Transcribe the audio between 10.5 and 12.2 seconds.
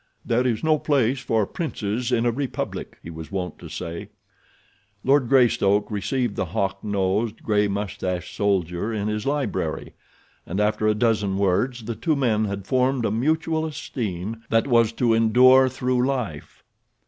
after a dozen words the two